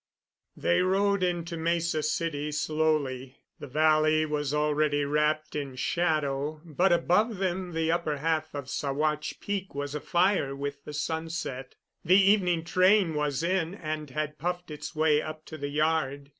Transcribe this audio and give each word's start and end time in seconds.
They 0.57 0.81
rode 0.81 1.21
into 1.21 1.55
Mesa 1.57 2.01
City 2.01 2.51
slowly. 2.51 3.37
The 3.59 3.67
valley 3.67 4.25
was 4.25 4.51
already 4.51 5.05
wrapped 5.05 5.55
in 5.55 5.75
shadow, 5.75 6.59
but 6.65 6.91
above 6.91 7.37
them 7.37 7.73
the 7.73 7.91
upper 7.91 8.17
half 8.17 8.55
of 8.55 8.65
Saguache 8.67 9.39
Peak 9.39 9.75
was 9.75 9.93
afire 9.93 10.55
with 10.55 10.85
the 10.85 10.93
sunset. 10.93 11.75
The 12.03 12.19
evening 12.19 12.63
train 12.63 13.13
was 13.13 13.43
in 13.43 13.75
and 13.75 14.09
had 14.09 14.39
puffed 14.39 14.71
its 14.71 14.95
way 14.95 15.21
up 15.21 15.45
to 15.45 15.57
the 15.59 15.69
yard. 15.69 16.29